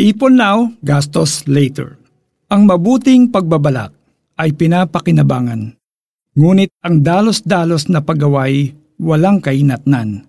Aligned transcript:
Ipon 0.00 0.40
now, 0.40 0.72
gastos 0.80 1.44
later. 1.44 2.00
Ang 2.48 2.64
mabuting 2.64 3.28
pagbabalak 3.28 3.92
ay 4.40 4.56
pinapakinabangan. 4.56 5.76
Ngunit 6.40 6.72
ang 6.80 7.04
dalos-dalos 7.04 7.84
na 7.92 8.00
paggaway 8.00 8.72
walang 8.96 9.44
kainatnan. 9.44 10.24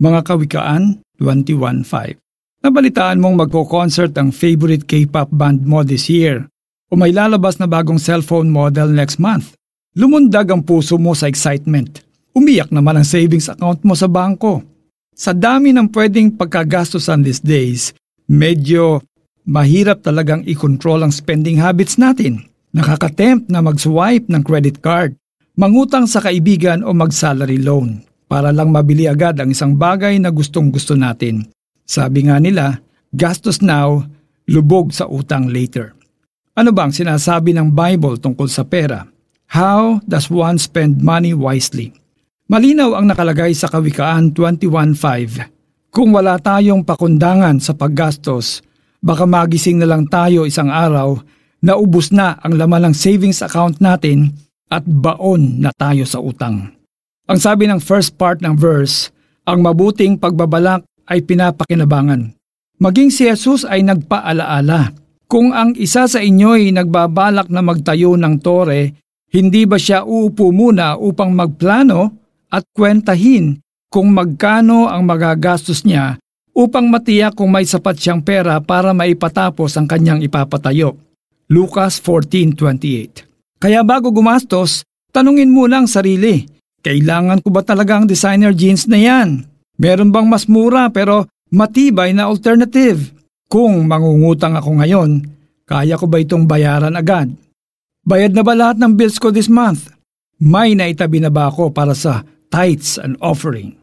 Mga 0.00 0.20
Kawikaan 0.24 1.04
21.5 1.20 2.16
Nabalitaan 2.64 3.20
mong 3.20 3.44
magko-concert 3.44 4.16
ang 4.16 4.32
favorite 4.32 4.88
K-pop 4.88 5.28
band 5.28 5.68
mo 5.68 5.84
this 5.84 6.08
year 6.08 6.48
o 6.88 6.96
may 6.96 7.12
lalabas 7.12 7.60
na 7.60 7.68
bagong 7.68 8.00
cellphone 8.00 8.48
model 8.48 8.88
next 8.88 9.20
month. 9.20 9.52
Lumundag 10.00 10.48
ang 10.48 10.64
puso 10.64 10.96
mo 10.96 11.12
sa 11.12 11.28
excitement. 11.28 12.00
Umiyak 12.32 12.72
naman 12.72 12.96
ang 12.96 13.04
savings 13.04 13.52
account 13.52 13.84
mo 13.84 13.92
sa 13.92 14.08
bangko. 14.08 14.64
Sa 15.12 15.36
dami 15.36 15.76
ng 15.76 15.92
pwedeng 15.92 16.40
pagkagastosan 16.40 17.20
these 17.20 17.44
days, 17.44 17.92
medyo 18.24 19.04
mahirap 19.50 20.06
talagang 20.06 20.46
i-control 20.46 21.02
ang 21.02 21.10
spending 21.10 21.58
habits 21.58 21.98
natin. 21.98 22.46
Nakakatempt 22.70 23.50
na 23.50 23.58
mag-swipe 23.58 24.30
ng 24.30 24.46
credit 24.46 24.78
card, 24.78 25.18
mangutang 25.58 26.06
sa 26.06 26.22
kaibigan 26.22 26.86
o 26.86 26.94
mag-salary 26.94 27.58
loan 27.58 28.06
para 28.30 28.54
lang 28.54 28.70
mabili 28.70 29.10
agad 29.10 29.42
ang 29.42 29.50
isang 29.50 29.74
bagay 29.74 30.22
na 30.22 30.30
gustong 30.30 30.70
gusto 30.70 30.94
natin. 30.94 31.50
Sabi 31.82 32.30
nga 32.30 32.38
nila, 32.38 32.78
gastos 33.10 33.58
now, 33.58 34.06
lubog 34.46 34.94
sa 34.94 35.10
utang 35.10 35.50
later. 35.50 35.98
Ano 36.54 36.70
bang 36.70 36.94
sinasabi 36.94 37.50
ng 37.50 37.74
Bible 37.74 38.22
tungkol 38.22 38.46
sa 38.46 38.62
pera? 38.62 39.02
How 39.50 39.98
does 40.06 40.30
one 40.30 40.62
spend 40.62 41.02
money 41.02 41.34
wisely? 41.34 41.90
Malinaw 42.46 42.94
ang 42.94 43.10
nakalagay 43.10 43.50
sa 43.50 43.66
Kawikaan 43.66 44.30
21.5. 44.30 45.90
Kung 45.90 46.14
wala 46.14 46.38
tayong 46.38 46.86
pakundangan 46.86 47.58
sa 47.58 47.74
paggastos, 47.74 48.62
baka 49.00 49.24
magising 49.24 49.80
na 49.80 49.88
lang 49.88 50.06
tayo 50.06 50.44
isang 50.44 50.68
araw 50.68 51.16
na 51.60 51.76
ubus 51.76 52.12
na 52.12 52.40
ang 52.40 52.56
laman 52.56 52.88
ng 52.88 52.94
savings 52.96 53.44
account 53.44 53.80
natin 53.80 54.32
at 54.72 54.84
baon 54.86 55.60
na 55.60 55.72
tayo 55.76 56.06
sa 56.08 56.22
utang. 56.22 56.72
Ang 57.28 57.38
sabi 57.40 57.68
ng 57.68 57.80
first 57.82 58.16
part 58.16 58.40
ng 58.40 58.56
verse, 58.56 59.12
ang 59.44 59.60
mabuting 59.60 60.16
pagbabalak 60.16 60.86
ay 61.10 61.20
pinapakinabangan. 61.26 62.32
Maging 62.80 63.10
si 63.12 63.28
Jesus 63.28 63.66
ay 63.68 63.84
nagpaalaala. 63.84 64.94
Kung 65.30 65.52
ang 65.52 65.76
isa 65.76 66.08
sa 66.08 66.18
inyo 66.18 66.56
ay 66.56 66.72
nagbabalak 66.74 67.52
na 67.52 67.60
magtayo 67.60 68.16
ng 68.16 68.40
tore, 68.40 68.98
hindi 69.30 69.62
ba 69.62 69.78
siya 69.78 70.02
uupo 70.02 70.50
muna 70.50 70.98
upang 70.98 71.30
magplano 71.30 72.10
at 72.50 72.66
kwentahin 72.74 73.62
kung 73.86 74.10
magkano 74.10 74.90
ang 74.90 75.06
magagastos 75.06 75.86
niya 75.86 76.18
upang 76.60 76.92
matiyak 76.92 77.32
kung 77.32 77.48
may 77.48 77.64
sapat 77.64 77.96
siyang 77.96 78.20
pera 78.20 78.60
para 78.60 78.92
maipatapos 78.92 79.80
ang 79.80 79.88
kanyang 79.88 80.20
ipapatayo. 80.20 80.92
Lucas 81.48 81.96
14.28 82.04 83.56
Kaya 83.56 83.80
bago 83.80 84.12
gumastos, 84.12 84.84
tanungin 85.08 85.48
muna 85.48 85.80
ang 85.80 85.88
sarili, 85.88 86.44
kailangan 86.84 87.40
ko 87.40 87.48
ba 87.48 87.64
talaga 87.64 87.96
ang 87.96 88.04
designer 88.04 88.52
jeans 88.52 88.84
na 88.84 89.00
yan? 89.00 89.48
Meron 89.80 90.12
bang 90.12 90.28
mas 90.28 90.44
mura 90.44 90.92
pero 90.92 91.24
matibay 91.48 92.12
na 92.12 92.28
alternative? 92.28 93.16
Kung 93.48 93.88
mangungutang 93.88 94.54
ako 94.54 94.84
ngayon, 94.84 95.26
kaya 95.64 95.96
ko 95.96 96.06
ba 96.06 96.20
itong 96.20 96.44
bayaran 96.44 96.94
agad? 96.94 97.32
Bayad 98.04 98.36
na 98.36 98.44
ba 98.44 98.52
lahat 98.54 98.76
ng 98.78 98.94
bills 98.94 99.16
ko 99.16 99.32
this 99.32 99.48
month? 99.48 99.90
May 100.36 100.76
naitabi 100.76 101.24
na 101.24 101.32
ba 101.32 101.48
ako 101.48 101.72
para 101.72 101.96
sa 101.96 102.22
tithes 102.52 103.00
and 103.00 103.16
offering? 103.18 103.79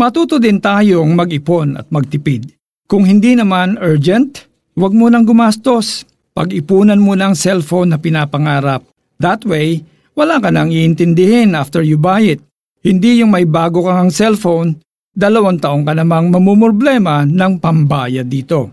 Matuto 0.00 0.40
din 0.40 0.64
tayong 0.64 1.12
mag-ipon 1.12 1.76
at 1.76 1.92
magtipid. 1.92 2.56
Kung 2.88 3.04
hindi 3.04 3.36
naman 3.36 3.76
urgent, 3.76 4.48
huwag 4.72 4.96
mo 4.96 5.12
nang 5.12 5.28
gumastos. 5.28 6.08
Pag-ipunan 6.32 6.96
mo 6.96 7.12
ng 7.12 7.36
cellphone 7.36 7.92
na 7.92 8.00
pinapangarap. 8.00 8.80
That 9.20 9.44
way, 9.44 9.84
wala 10.16 10.40
ka 10.40 10.48
nang 10.48 10.72
iintindihin 10.72 11.52
after 11.52 11.84
you 11.84 12.00
buy 12.00 12.24
it. 12.24 12.40
Hindi 12.80 13.20
yung 13.20 13.36
may 13.36 13.44
bago 13.44 13.84
kang 13.84 14.08
cellphone 14.08 14.80
dalawang 15.12 15.60
taong 15.60 15.84
ka 15.84 15.92
namang 15.92 16.32
mamumroblema 16.32 17.28
ng 17.28 17.60
pambayad 17.60 18.24
dito. 18.24 18.72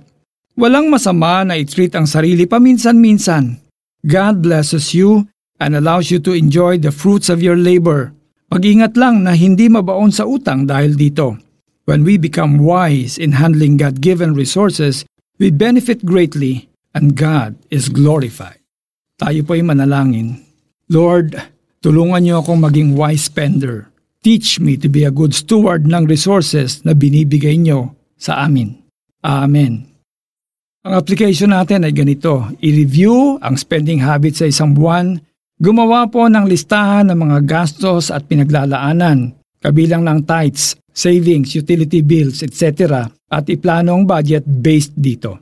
Walang 0.55 0.87
masama 0.87 1.43
na 1.43 1.59
i-treat 1.59 1.91
ang 1.99 2.07
sarili 2.07 2.47
paminsan-minsan. 2.47 3.59
God 4.07 4.39
blesses 4.39 4.95
you 4.95 5.27
and 5.59 5.75
allows 5.75 6.07
you 6.07 6.23
to 6.23 6.31
enjoy 6.31 6.79
the 6.79 6.95
fruits 6.95 7.27
of 7.27 7.43
your 7.43 7.59
labor. 7.59 8.15
Pag-ingat 8.47 8.95
lang 8.95 9.27
na 9.27 9.35
hindi 9.35 9.67
mabaon 9.67 10.11
sa 10.11 10.23
utang 10.23 10.63
dahil 10.63 10.95
dito. 10.95 11.35
When 11.87 12.03
we 12.03 12.19
become 12.19 12.59
wise 12.59 13.15
in 13.15 13.39
handling 13.39 13.79
God-given 13.79 14.35
resources, 14.35 15.07
we 15.39 15.51
benefit 15.51 16.03
greatly 16.03 16.67
and 16.91 17.15
God 17.15 17.55
is 17.71 17.87
glorified. 17.87 18.59
Tayo 19.19 19.43
po 19.47 19.55
ay 19.55 19.63
manalangin. 19.63 20.43
Lord, 20.91 21.35
tulungan 21.83 22.23
niyo 22.23 22.43
akong 22.43 22.59
maging 22.63 22.95
wise 22.95 23.27
spender 23.27 23.91
Teach 24.27 24.59
me 24.59 24.75
to 24.81 24.89
be 24.89 25.05
a 25.05 25.13
good 25.13 25.31
steward 25.31 25.85
ng 25.85 26.03
resources 26.09 26.81
na 26.81 26.97
binibigay 26.97 27.55
nyo 27.55 27.95
sa 28.19 28.43
amin. 28.43 28.75
Amen. 29.23 29.87
Ang 30.83 30.93
application 30.99 31.55
natin 31.55 31.87
ay 31.87 31.93
ganito. 31.93 32.43
I-review 32.59 33.39
ang 33.39 33.55
spending 33.55 34.03
habits 34.03 34.43
sa 34.43 34.51
isang 34.51 34.75
buwan. 34.75 35.23
Gumawa 35.57 36.05
po 36.05 36.29
ng 36.29 36.45
listahan 36.45 37.09
ng 37.09 37.17
mga 37.17 37.37
gastos 37.49 38.13
at 38.13 38.29
pinaglalaanan, 38.29 39.33
kabilang 39.57 40.05
ng 40.05 40.21
tithes, 40.21 40.77
savings, 40.93 41.57
utility 41.57 42.05
bills, 42.05 42.45
etc. 42.45 43.09
at 43.09 43.49
iplano 43.49 43.97
ang 43.97 44.05
budget 44.05 44.45
based 44.45 44.93
dito. 44.93 45.41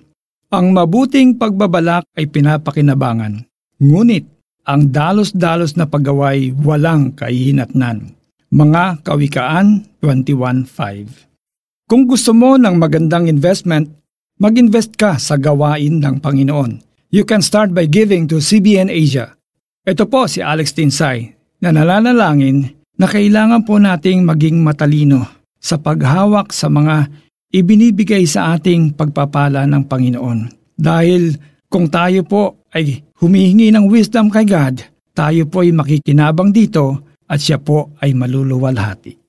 Ang 0.55 0.71
mabuting 0.71 1.35
pagbabalak 1.35 2.07
ay 2.15 2.31
pinapakinabangan. 2.31 3.43
Ngunit, 3.83 4.23
ang 4.63 4.87
dalos-dalos 4.87 5.75
na 5.75 5.83
paggaway 5.83 6.55
walang 6.63 7.11
kahihinatnan. 7.11 8.15
Mga 8.55 9.03
Kawikaan 9.03 9.99
21.5 9.99 11.91
Kung 11.91 12.07
gusto 12.07 12.31
mo 12.31 12.55
ng 12.55 12.79
magandang 12.79 13.27
investment, 13.27 13.91
mag-invest 14.39 14.95
ka 14.95 15.19
sa 15.19 15.35
gawain 15.35 15.99
ng 15.99 16.23
Panginoon. 16.23 16.79
You 17.11 17.27
can 17.27 17.43
start 17.43 17.75
by 17.75 17.83
giving 17.83 18.31
to 18.31 18.39
CBN 18.39 18.87
Asia. 18.87 19.35
Ito 19.85 20.09
po 20.09 20.25
si 20.25 20.41
Alex 20.41 20.73
Tinsay 20.73 21.29
na 21.61 21.69
nalanalangin 21.69 22.73
na 22.97 23.05
kailangan 23.05 23.61
po 23.69 23.77
nating 23.77 24.25
maging 24.25 24.65
matalino 24.65 25.29
sa 25.61 25.77
paghawak 25.77 26.49
sa 26.49 26.73
mga 26.73 27.05
ibinibigay 27.53 28.25
sa 28.25 28.57
ating 28.57 28.97
pagpapala 28.97 29.69
ng 29.69 29.85
Panginoon. 29.85 30.39
Dahil 30.73 31.37
kung 31.69 31.85
tayo 31.93 32.25
po 32.25 32.65
ay 32.73 33.05
humihingi 33.21 33.69
ng 33.69 33.85
wisdom 33.85 34.33
kay 34.33 34.49
God, 34.49 34.81
tayo 35.13 35.45
po 35.45 35.61
ay 35.61 35.69
makikinabang 35.69 36.49
dito 36.49 37.13
at 37.29 37.37
siya 37.37 37.61
po 37.61 37.93
ay 38.01 38.17
maluluwalhati. 38.17 39.24